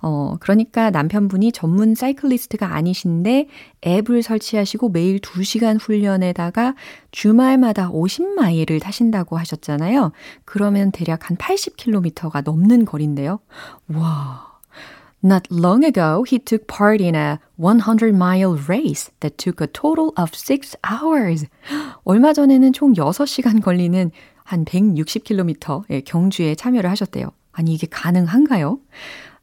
어, 0.03 0.35
그러니까 0.39 0.89
남편분이 0.89 1.51
전문 1.51 1.93
사이클리스트가 1.93 2.73
아니신데 2.73 3.47
앱을 3.85 4.23
설치하시고 4.23 4.89
매일 4.89 5.19
2시간 5.19 5.77
훈련에다가 5.79 6.73
주말마다 7.11 7.89
50마일을 7.91 8.81
타신다고 8.81 9.37
하셨잖아요. 9.37 10.11
그러면 10.43 10.91
대략 10.91 11.29
한 11.29 11.37
80km가 11.37 12.43
넘는 12.43 12.85
거리인데요. 12.85 13.39
와. 13.93 14.50
Not 15.22 15.50
long 15.50 15.82
ago, 15.82 16.22
he 16.22 16.38
took 16.38 16.66
part 16.68 17.00
in 17.00 17.14
a 17.16 17.40
100 17.56 18.14
mile 18.14 18.54
race 18.68 19.10
that 19.20 19.38
took 19.38 19.60
a 19.60 19.66
total 19.66 20.12
of 20.16 20.34
6 20.34 20.76
hours. 20.84 21.46
얼마 22.04 22.32
전에는 22.32 22.72
총 22.72 22.94
6시간 22.94 23.60
걸리는 23.62 24.10
한 24.44 24.64
160km의 24.64 26.04
경주에 26.04 26.54
참여를 26.54 26.90
하셨대요. 26.90 27.32
아니, 27.52 27.74
이게 27.74 27.86
가능한가요? 27.88 28.78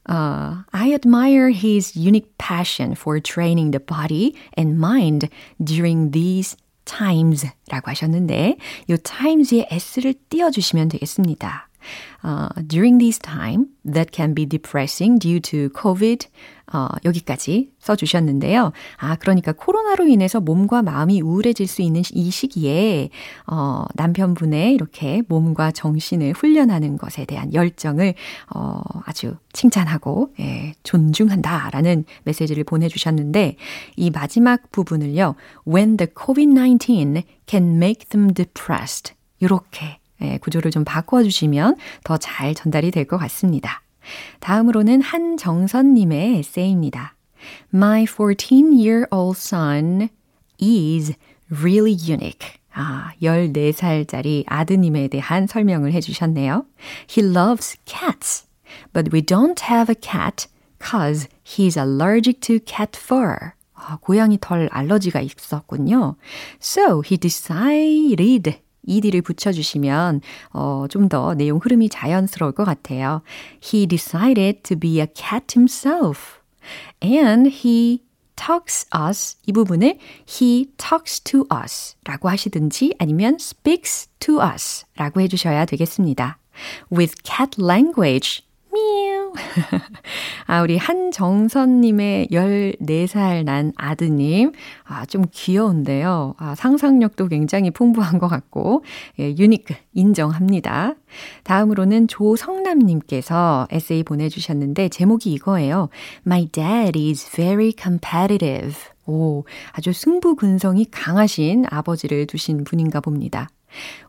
Uh, 0.09 0.63
I 0.71 0.93
admire 0.93 1.49
his 1.49 1.97
unique 1.97 2.37
passion 2.37 2.91
for 2.91 3.19
training 3.19 3.71
the 3.71 3.79
body 3.79 4.35
and 4.57 4.77
mind 4.77 5.29
during 5.63 6.11
these 6.11 6.55
times 6.85 7.47
라고 7.69 7.89
하셨는데, 7.89 8.57
이 8.89 8.97
times에 8.97 9.67
s를 9.69 10.13
띄워주시면 10.29 10.89
되겠습니다. 10.89 11.66
Uh, 12.22 12.48
during 12.66 12.98
this 12.98 13.18
time 13.18 13.66
that 13.84 14.10
can 14.12 14.34
be 14.34 14.44
depressing 14.44 15.18
due 15.18 15.40
to 15.40 15.68
COVID. 15.70 16.26
어, 16.72 16.88
여기까지 17.04 17.70
써주셨는데요. 17.78 18.72
아, 18.98 19.16
그러니까 19.16 19.52
코로나로 19.52 20.06
인해서 20.06 20.40
몸과 20.40 20.82
마음이 20.82 21.22
우울해질 21.22 21.66
수 21.66 21.80
있는 21.80 22.02
이 22.12 22.30
시기에, 22.30 23.08
어, 23.46 23.84
남편분의 23.94 24.74
이렇게 24.74 25.22
몸과 25.28 25.70
정신을 25.70 26.32
훈련하는 26.32 26.98
것에 26.98 27.24
대한 27.24 27.54
열정을, 27.54 28.14
어, 28.54 28.80
아주 29.06 29.36
칭찬하고, 29.52 30.34
예, 30.40 30.74
존중한다 30.82 31.70
라는 31.72 32.04
메시지를 32.24 32.64
보내주셨는데, 32.64 33.56
이 33.96 34.10
마지막 34.10 34.70
부분을요, 34.70 35.36
when 35.66 35.96
the 35.96 36.12
COVID-19 36.12 37.22
can 37.46 37.76
make 37.76 38.08
them 38.10 38.34
depressed. 38.34 39.14
이렇게 39.40 39.86
예, 39.86 39.98
구조를 40.40 40.70
좀 40.70 40.84
바꿔주시면 40.84 41.76
더 42.04 42.16
잘 42.18 42.54
전달이 42.54 42.90
될 42.90 43.04
것 43.06 43.18
같습니다. 43.18 43.82
다음으로는 44.40 45.00
한정선님의 45.02 46.38
에세이입니다. 46.38 47.14
My 47.74 48.04
14-year-old 48.04 49.38
son 49.38 50.08
is 50.60 51.14
really 51.50 51.92
unique. 51.94 52.58
아, 52.74 53.12
14살짜리 53.22 54.44
아드님에 54.46 55.08
대한 55.08 55.46
설명을 55.46 55.92
해주셨네요. 55.92 56.64
He 57.08 57.26
loves 57.26 57.76
cats, 57.86 58.46
but 58.92 59.10
we 59.12 59.20
don't 59.22 59.60
have 59.68 59.88
a 59.90 59.96
cat 60.00 60.46
cause 60.80 61.28
he's 61.44 61.76
allergic 61.76 62.40
to 62.40 62.58
cat 62.64 62.96
fur. 62.96 63.52
아, 63.74 63.98
고양이 64.00 64.38
털 64.40 64.68
알러지가 64.72 65.20
있었군요. 65.20 66.16
So 66.60 67.02
he 67.02 67.16
decided 67.16 68.58
ed를 68.88 69.22
붙여주시면 69.22 70.20
어, 70.52 70.86
좀 70.88 71.08
더 71.08 71.34
내용 71.34 71.58
흐름이 71.58 71.88
자연스러울 71.88 72.52
것 72.52 72.64
같아요. 72.64 73.22
He 73.62 73.86
decided 73.86 74.62
to 74.62 74.76
be 74.78 75.00
a 75.00 75.06
cat 75.06 75.54
himself. 75.56 76.40
And 77.02 77.48
he 77.50 78.02
talks 78.36 78.86
us 78.94 79.36
이 79.46 79.52
부분을 79.52 79.98
he 80.28 80.66
talks 80.76 81.20
to 81.22 81.44
us 81.50 81.96
라고 82.04 82.28
하시든지 82.28 82.94
아니면 82.98 83.36
speaks 83.40 84.08
to 84.20 84.40
us 84.42 84.84
라고 84.96 85.20
해주셔야 85.20 85.64
되겠습니다. 85.64 86.38
With 86.92 87.14
cat 87.24 87.60
language 87.60 88.42
미우. 88.72 89.07
아, 90.46 90.62
우리 90.62 90.76
한정선님의 90.76 92.28
14살 92.30 93.44
난 93.44 93.72
아드님. 93.76 94.52
아, 94.84 95.04
좀 95.06 95.24
귀여운데요. 95.30 96.34
아, 96.38 96.54
상상력도 96.54 97.28
굉장히 97.28 97.70
풍부한 97.70 98.18
것 98.18 98.28
같고, 98.28 98.84
예, 99.18 99.34
유니크 99.36 99.74
인정합니다. 99.94 100.94
다음으로는 101.44 102.08
조성남님께서 102.08 103.68
에세이 103.70 104.02
보내주셨는데, 104.04 104.88
제목이 104.88 105.32
이거예요. 105.32 105.88
My 106.26 106.46
dad 106.48 106.98
is 106.98 107.30
very 107.30 107.72
competitive. 107.78 108.74
오, 109.06 109.44
아주 109.72 109.92
승부근성이 109.92 110.86
강하신 110.90 111.64
아버지를 111.70 112.26
두신 112.26 112.64
분인가 112.64 113.00
봅니다. 113.00 113.48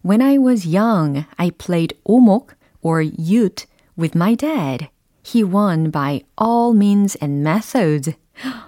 When 0.06 0.22
I 0.22 0.38
was 0.38 0.68
young, 0.68 1.26
I 1.38 1.52
played 1.52 1.98
오목 2.04 2.52
or 2.82 3.04
youth 3.04 3.66
with 3.98 4.18
my 4.18 4.36
dad. 4.36 4.88
He 5.32 5.44
won 5.44 5.92
by 5.92 6.22
all 6.42 6.76
means 6.76 7.18
and 7.22 7.42
methods. 7.48 8.12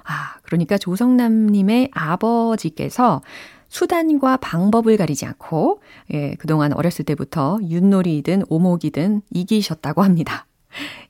아, 0.03 0.35
그러니까 0.43 0.77
조성남님의 0.77 1.91
아버지께서 1.93 3.21
수단과 3.69 4.37
방법을 4.37 4.97
가리지 4.97 5.25
않고, 5.25 5.81
예, 6.13 6.35
그동안 6.35 6.73
어렸을 6.73 7.05
때부터 7.05 7.59
윷놀이든 7.63 8.43
오목이든 8.49 9.21
이기셨다고 9.31 10.03
합니다. 10.03 10.45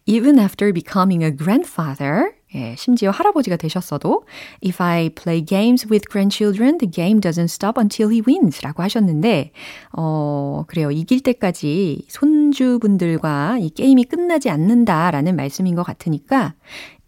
Even 0.06 0.40
after 0.40 0.72
becoming 0.72 1.24
a 1.24 1.36
grandfather, 1.36 2.34
예, 2.54 2.76
심지어 2.78 3.12
할아버지가 3.12 3.56
되셨어도 3.56 4.26
If 4.64 4.82
I 4.84 5.10
play 5.10 5.44
games 5.46 5.88
with 5.90 6.10
grandchildren, 6.10 6.78
the 6.78 6.90
game 6.90 7.22
doesn't 7.22 7.46
stop 7.46 7.80
until 7.80 8.12
he 8.12 8.22
wins 8.28 8.62
라고 8.62 8.84
하셨는데 8.84 9.52
어, 9.94 10.64
그래요. 10.68 10.92
이길 10.92 11.22
때까지 11.22 12.06
손주분들과 12.10 13.58
이 13.60 13.70
게임이 13.70 14.06
끝나지 14.06 14.50
않는다라는 14.50 15.36
말씀인 15.36 15.76
것 15.76 15.84
같으니까 15.84 16.56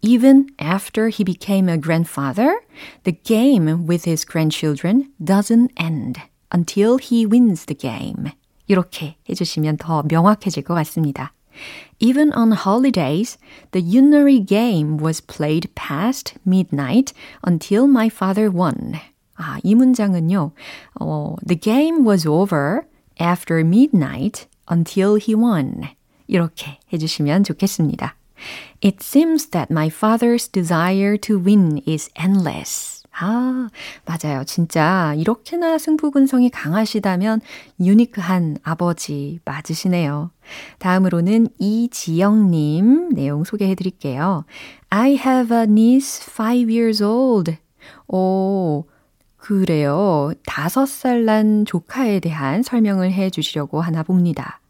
Even 0.02 0.48
after 0.60 1.08
he 1.08 1.24
became 1.24 1.68
a 1.68 1.80
grandfather, 1.80 2.60
the 3.04 3.16
game 3.24 3.86
with 3.88 4.08
his 4.08 4.26
grandchildren 4.26 5.10
doesn't 5.22 5.70
end 5.80 6.20
until 6.54 6.98
he 6.98 7.24
wins 7.26 7.64
the 7.64 7.76
game. 7.76 8.32
이렇게 8.66 9.16
해주시면 9.28 9.78
더 9.78 10.02
명확해질 10.02 10.62
것 10.64 10.74
같습니다. 10.74 11.32
Even 11.99 12.31
on 12.31 12.51
holidays, 12.51 13.37
the 13.71 13.81
Yunori 13.81 14.39
game 14.45 14.97
was 14.97 15.19
played 15.19 15.69
past 15.75 16.35
midnight 16.45 17.11
until 17.43 17.87
my 17.87 18.09
father 18.09 18.49
won. 18.49 18.99
아, 19.37 19.59
이 19.63 19.75
문장은요, 19.75 20.51
어, 20.99 21.35
the 21.45 21.55
game 21.55 22.05
was 22.05 22.25
over 22.25 22.87
after 23.19 23.59
midnight 23.63 24.47
until 24.69 25.15
he 25.15 25.35
won. 25.35 25.89
이렇게 26.27 26.79
해주시면 26.93 27.43
좋겠습니다. 27.43 28.15
It 28.81 29.03
seems 29.03 29.47
that 29.47 29.69
my 29.69 29.89
father's 29.89 30.47
desire 30.47 31.17
to 31.17 31.37
win 31.37 31.81
is 31.85 32.09
endless. 32.15 32.92
아, 33.16 33.68
맞아요. 34.04 34.44
진짜 34.44 35.14
이렇게나 35.16 35.78
승부근성이 35.78 36.50
강하시다면 36.50 37.40
유니크한 37.80 38.58
아버지 38.62 39.38
맞으시네요. 39.44 40.30
다음으로는 40.78 41.48
이지영님 41.58 43.10
내용 43.10 43.44
소개해 43.44 43.76
드릴게요. 43.76 44.44
I 44.90 45.12
have 45.12 45.56
a 45.56 45.62
niece 45.62 46.26
5 46.26 46.68
years 46.68 47.02
old. 47.02 47.56
오, 48.08 48.84
그래요. 49.36 50.32
다섯 50.46 50.86
살 50.86 51.24
난 51.24 51.64
조카에 51.64 52.18
대한 52.20 52.62
설명을 52.62 53.12
해 53.12 53.30
주시려고 53.30 53.80
하나 53.80 54.02
봅니다. 54.02 54.60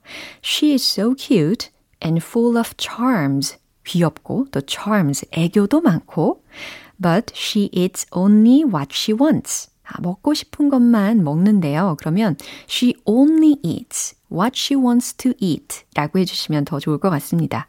She 0.44 0.72
is 0.72 0.84
so 0.84 1.14
cute 1.16 1.70
and 2.04 2.22
full 2.22 2.58
of 2.58 2.72
charms. 2.76 3.56
귀엽고 3.86 4.46
또 4.50 4.60
charms, 4.66 5.26
애교도 5.30 5.80
많고 5.82 6.42
but 7.00 7.32
she 7.34 7.70
eats 7.72 8.06
only 8.12 8.62
what 8.64 8.92
she 8.92 9.16
wants. 9.18 9.68
아, 9.84 10.00
먹고 10.00 10.32
싶은 10.34 10.70
것만 10.70 11.22
먹는데요. 11.22 11.96
그러면 11.98 12.36
she 12.68 12.94
only 13.04 13.58
eats 13.62 14.16
what 14.32 14.56
she 14.56 14.80
wants 14.80 15.14
to 15.14 15.32
eat 15.38 15.84
라고 15.94 16.18
해주시면 16.18 16.64
더 16.64 16.78
좋을 16.78 16.98
것 16.98 17.10
같습니다. 17.10 17.68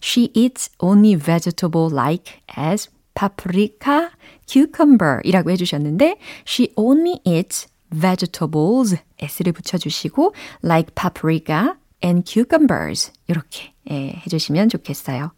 She 0.00 0.30
eats 0.34 0.70
only 0.78 1.16
vegetable 1.16 1.90
like 1.92 2.40
as 2.56 2.88
paprika, 3.14 4.10
cucumber 4.46 5.20
이라고 5.24 5.50
해주셨는데 5.50 6.16
she 6.46 6.72
only 6.76 7.20
eats 7.24 7.68
vegetables 7.90 8.96
s를 9.20 9.52
붙여주시고 9.52 10.34
like 10.64 10.94
paprika 10.94 11.74
and 12.04 12.24
cucumbers 12.24 13.12
이렇게 13.28 13.72
예, 13.90 14.22
해주시면 14.24 14.68
좋겠어요. 14.70 15.32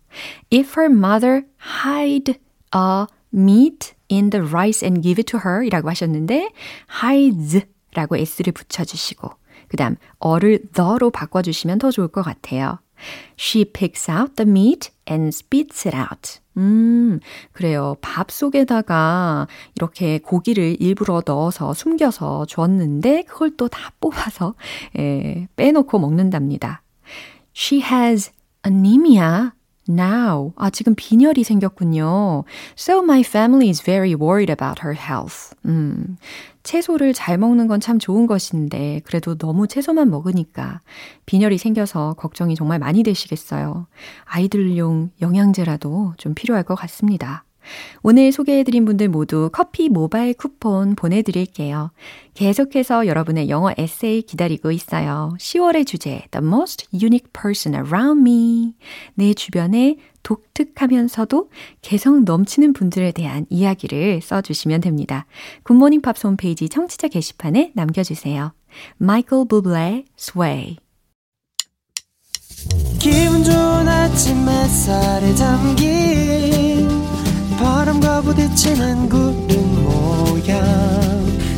If 0.53 0.79
her 0.79 0.91
mother 0.93 1.45
hide 1.85 2.39
a 2.75 3.07
meat 3.33 3.95
in 4.11 4.31
the 4.31 4.47
rice 4.47 4.87
and 4.87 5.03
give 5.03 5.21
it 5.21 5.31
to 5.31 5.41
her 5.45 5.65
이라고 5.65 5.89
하셨는데 5.91 6.51
hides 7.03 7.67
라고 7.95 8.17
s를 8.17 8.53
붙여주시고 8.53 9.31
그 9.69 9.77
다음 9.77 9.97
어를 10.19 10.61
the로 10.73 11.11
바꿔주시면 11.11 11.79
더 11.79 11.91
좋을 11.91 12.09
것 12.09 12.23
같아요. 12.23 12.79
She 13.39 13.65
picks 13.65 14.11
out 14.11 14.35
the 14.37 14.49
meat 14.49 14.91
and 15.11 15.29
spits 15.29 15.89
it 15.89 15.97
out. 15.97 16.41
음, 16.57 17.19
그래요. 17.53 17.97
밥 18.01 18.31
속에다가 18.31 19.49
이렇게 19.75 20.19
고기를 20.19 20.77
일부러 20.81 21.23
넣어서 21.27 21.75
숨겨서 21.75 22.47
줬는데 22.47 23.25
그걸 23.25 23.57
또 23.57 23.69
다 23.69 23.91
뽑아서 24.01 24.55
예, 24.99 25.49
빼놓고 25.57 25.99
먹는답니다. 25.99 26.83
She 27.57 27.83
has 27.83 28.31
anemia 28.65 29.51
now. 29.89 30.53
아, 30.57 30.71
지금 30.71 30.95
빈혈이 30.97 31.45
생겼군요. 31.45 32.45
So 32.77 33.01
my 33.03 33.21
family 33.21 33.69
is 33.69 33.83
very 33.83 34.15
worried 34.15 34.51
about 34.51 34.83
her 34.83 34.97
health. 34.99 35.55
음, 35.67 36.17
채소를 36.63 37.13
잘 37.13 37.37
먹는 37.39 37.67
건 37.69 37.81
참 37.81 37.99
좋은 37.99 38.27
것인데, 38.27 39.03
그래도 39.05 39.37
너무 39.37 39.67
채소만 39.67 40.11
먹으니까 40.11 40.81
빈혈이 41.27 41.59
생겨서 41.59 42.15
걱정이 42.15 42.55
정말 42.55 42.79
많이 42.79 43.03
되시겠어요. 43.03 43.87
아이들용 44.25 45.11
영양제라도 45.21 46.15
좀 46.17 46.35
필요할 46.35 46.63
것 46.65 46.75
같습니다. 46.75 47.45
오늘 48.03 48.33
소개해드린 48.33 48.85
분들 48.85 49.09
모두 49.09 49.51
커피 49.53 49.89
모바일 49.89 50.35
쿠폰 50.35 50.95
보내드릴게요. 50.95 51.91
계속해서 52.35 53.07
여러분의 53.07 53.49
영어 53.49 53.73
에세이 53.77 54.23
기다리고 54.23 54.71
있어요. 54.71 55.35
10월의 55.39 55.87
주제 55.87 56.27
The 56.31 56.45
most 56.45 56.87
unique 56.93 57.31
person 57.33 57.75
around 57.75 58.21
me 58.21 58.75
내 59.15 59.35
주변에 59.35 59.97
독특하면서도 60.23 61.51
개성 61.83 62.25
넘치는 62.25 62.73
분들에 62.73 63.13
대한 63.13 63.47
이야기를 63.51 64.21
써주시면 64.23 64.81
됩니다. 64.81 65.27
굿모닝 65.63 66.01
팝스 66.01 66.27
홈페이지 66.27 66.69
청취자 66.69 67.09
게시판에 67.09 67.73
남겨주세요. 67.75 68.53
마이클 68.97 69.47
부블레 69.47 70.05
Sway 70.19 70.77
기분 72.99 73.45
좋은 73.45 73.87
아침 73.87 74.49
햇살에 74.49 75.35
담긴 75.35 76.64
바람과 77.65 78.21
부딪히는 78.21 79.09
구름 79.09 79.85
모양 79.85 80.63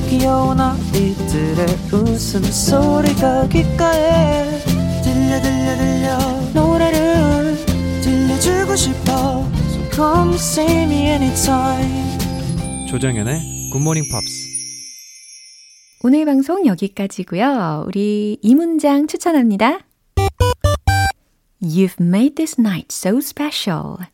귀여운 0.08 0.60
아이들의 0.60 1.66
웃음소리가 1.92 3.48
귓가에 3.48 4.60
들려 5.02 5.42
들려 5.42 5.76
들려 5.76 6.18
노래를 6.54 7.56
들려주고 8.02 8.76
싶어 8.76 9.44
So 9.68 9.90
come 9.90 10.34
see 10.36 10.82
me 10.84 11.08
anytime 11.08 12.86
조정연의 12.88 13.70
굿모닝 13.72 14.04
팝스 14.12 14.46
오늘 16.04 16.24
방송 16.24 16.66
여기까지고요. 16.66 17.84
우리 17.88 18.38
이 18.40 18.54
문장 18.54 19.08
추천합니다. 19.08 19.80
You've 21.60 21.98
made 21.98 22.36
this 22.36 22.60
night 22.60 22.92
so 22.92 23.18
special. 23.18 24.06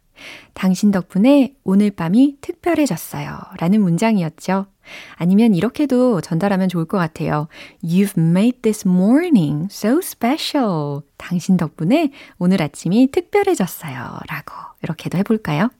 당신 0.54 0.90
덕분에 0.90 1.54
오늘 1.64 1.90
밤이 1.90 2.36
특별해졌어요. 2.40 3.38
라는 3.58 3.80
문장이었죠. 3.82 4.66
아니면 5.14 5.54
이렇게도 5.54 6.20
전달하면 6.20 6.68
좋을 6.68 6.84
것 6.84 6.98
같아요. 6.98 7.48
You've 7.82 8.18
made 8.18 8.62
this 8.62 8.86
morning 8.86 9.68
so 9.70 9.98
special. 9.98 11.00
당신 11.16 11.56
덕분에 11.56 12.10
오늘 12.38 12.60
아침이 12.62 13.08
특별해졌어요. 13.10 13.94
라고 14.28 14.52
이렇게도 14.82 15.18
해볼까요? 15.18 15.70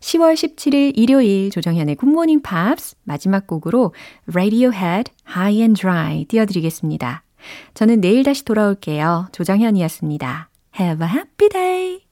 10월 0.00 0.34
17일 0.34 0.92
일요일 0.94 1.50
조정현의 1.50 1.96
굿모닝 1.96 2.42
팝스 2.42 2.96
마지막 3.02 3.46
곡으로 3.46 3.92
Radiohead 4.30 5.10
High 5.28 5.58
and 5.60 5.80
Dry 5.80 6.24
띄워드리겠습니다. 6.26 7.24
저는 7.74 8.00
내일 8.00 8.22
다시 8.22 8.44
돌아올게요. 8.44 9.28
조정현이었습니다. 9.32 10.48
Have 10.78 11.06
a 11.06 11.12
happy 11.12 11.48
day! 11.48 12.03